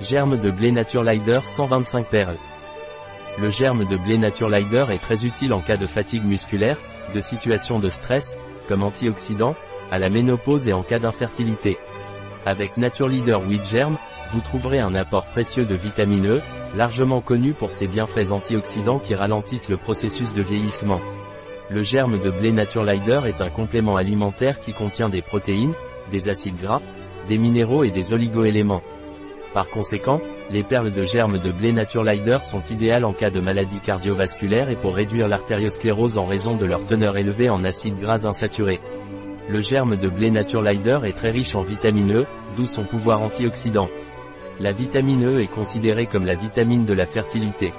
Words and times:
Germe 0.00 0.38
de 0.38 0.52
blé 0.52 0.70
Naturelider 0.70 1.40
125 1.44 2.06
perles. 2.06 2.36
Le 3.40 3.50
germe 3.50 3.84
de 3.84 3.96
blé 3.96 4.16
Naturelider 4.16 4.84
est 4.90 5.02
très 5.02 5.24
utile 5.24 5.52
en 5.52 5.60
cas 5.60 5.76
de 5.76 5.86
fatigue 5.86 6.24
musculaire, 6.24 6.78
de 7.12 7.18
situation 7.18 7.80
de 7.80 7.88
stress, 7.88 8.38
comme 8.68 8.84
antioxydant, 8.84 9.56
à 9.90 9.98
la 9.98 10.08
ménopause 10.08 10.68
et 10.68 10.72
en 10.72 10.84
cas 10.84 11.00
d'infertilité. 11.00 11.78
Avec 12.46 12.76
Natureleader 12.76 13.38
8 13.44 13.66
germes, 13.66 13.98
vous 14.30 14.40
trouverez 14.40 14.78
un 14.78 14.94
apport 14.94 15.26
précieux 15.26 15.64
de 15.64 15.74
vitamine 15.74 16.28
E, 16.28 16.40
largement 16.76 17.20
connu 17.20 17.52
pour 17.52 17.72
ses 17.72 17.88
bienfaits 17.88 18.30
antioxydants 18.30 19.00
qui 19.00 19.16
ralentissent 19.16 19.68
le 19.68 19.78
processus 19.78 20.32
de 20.32 20.42
vieillissement. 20.42 21.00
Le 21.70 21.82
germe 21.82 22.20
de 22.20 22.30
blé 22.30 22.52
Naturelider 22.52 23.22
est 23.26 23.40
un 23.40 23.50
complément 23.50 23.96
alimentaire 23.96 24.60
qui 24.60 24.74
contient 24.74 25.08
des 25.08 25.22
protéines, 25.22 25.74
des 26.12 26.28
acides 26.28 26.60
gras, 26.60 26.82
des 27.28 27.38
minéraux 27.38 27.82
et 27.82 27.90
des 27.90 28.12
oligoéléments. 28.12 28.82
Par 29.54 29.68
conséquent, 29.70 30.20
les 30.50 30.62
perles 30.62 30.92
de 30.92 31.04
germes 31.04 31.38
de 31.38 31.50
blé 31.50 31.72
Naturelider 31.72 32.38
sont 32.42 32.62
idéales 32.70 33.04
en 33.04 33.12
cas 33.12 33.30
de 33.30 33.40
maladie 33.40 33.80
cardiovasculaire 33.80 34.68
et 34.68 34.76
pour 34.76 34.94
réduire 34.94 35.28
l'artériosclérose 35.28 36.18
en 36.18 36.26
raison 36.26 36.56
de 36.56 36.66
leur 36.66 36.84
teneur 36.86 37.16
élevée 37.16 37.50
en 37.50 37.64
acides 37.64 37.98
gras 37.98 38.26
insaturés. 38.26 38.80
Le 39.48 39.62
germe 39.62 39.96
de 39.96 40.08
blé 40.08 40.30
Naturelider 40.30 41.00
est 41.04 41.16
très 41.16 41.30
riche 41.30 41.54
en 41.54 41.62
vitamine 41.62 42.14
E, 42.14 42.26
d'où 42.56 42.66
son 42.66 42.84
pouvoir 42.84 43.22
antioxydant. 43.22 43.88
La 44.60 44.72
vitamine 44.72 45.24
E 45.24 45.40
est 45.40 45.46
considérée 45.46 46.06
comme 46.06 46.26
la 46.26 46.34
vitamine 46.34 46.84
de 46.84 46.92
la 46.92 47.06
fertilité. 47.06 47.72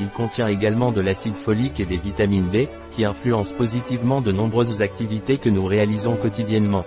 Il 0.00 0.08
contient 0.08 0.46
également 0.46 0.90
de 0.90 1.02
l'acide 1.02 1.34
folique 1.34 1.80
et 1.80 1.84
des 1.84 1.98
vitamines 1.98 2.48
B, 2.48 2.68
qui 2.92 3.04
influencent 3.04 3.52
positivement 3.54 4.22
de 4.22 4.32
nombreuses 4.32 4.80
activités 4.80 5.36
que 5.36 5.50
nous 5.50 5.66
réalisons 5.66 6.16
quotidiennement. 6.16 6.84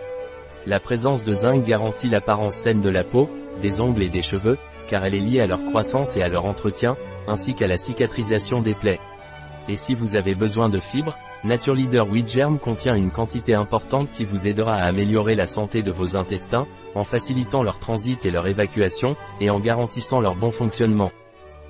La 0.68 0.80
présence 0.80 1.24
de 1.24 1.34
zinc 1.34 1.64
garantit 1.64 2.10
l'apparence 2.10 2.56
saine 2.56 2.82
de 2.82 2.90
la 2.90 3.04
peau, 3.04 3.30
des 3.62 3.82
ongles 3.82 4.02
et 4.02 4.10
des 4.10 4.24
cheveux, 4.24 4.58
car 4.90 5.06
elle 5.06 5.14
est 5.14 5.20
liée 5.20 5.40
à 5.40 5.46
leur 5.46 5.64
croissance 5.66 6.18
et 6.18 6.24
à 6.24 6.28
leur 6.28 6.46
entretien, 6.46 6.96
ainsi 7.28 7.54
qu'à 7.54 7.68
la 7.68 7.78
cicatrisation 7.78 8.64
des 8.64 8.74
plaies. 8.74 9.00
Et 9.70 9.76
si 9.76 9.94
vous 9.94 10.16
avez 10.16 10.34
besoin 10.34 10.70
de 10.70 10.80
fibres, 10.80 11.16
Natureleader 11.44 12.04
8 12.10 12.28
Germ 12.28 12.58
contient 12.58 12.96
une 12.96 13.12
quantité 13.12 13.54
importante 13.54 14.10
qui 14.12 14.26
vous 14.26 14.48
aidera 14.48 14.74
à 14.74 14.86
améliorer 14.86 15.36
la 15.36 15.46
santé 15.46 15.84
de 15.84 15.92
vos 15.92 16.18
intestins, 16.18 16.66
en 16.96 17.04
facilitant 17.04 17.62
leur 17.62 17.78
transit 17.78 18.26
et 18.26 18.32
leur 18.32 18.48
évacuation, 18.48 19.16
et 19.40 19.52
en 19.52 19.60
garantissant 19.60 20.20
leur 20.20 20.36
bon 20.36 20.50
fonctionnement. 20.50 21.12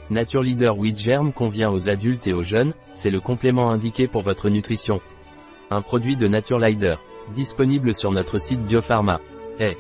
Natureleader 0.10 0.72
8 0.78 0.98
Germ 0.98 1.34
convient 1.34 1.70
aux 1.70 1.90
adultes 1.90 2.28
et 2.28 2.34
aux 2.34 2.44
jeunes, 2.44 2.74
c'est 2.94 3.10
le 3.10 3.20
complément 3.20 3.72
indiqué 3.72 4.08
pour 4.08 4.22
votre 4.22 4.50
nutrition. 4.50 5.02
Un 5.70 5.82
produit 5.82 6.16
de 6.16 6.28
Naturelider, 6.30 6.96
disponible 7.34 7.94
sur 7.94 8.12
notre 8.12 8.38
site 8.38 8.62
Biopharma. 8.62 9.20
Hey 9.60 9.78